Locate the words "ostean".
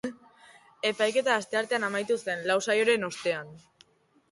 3.13-3.57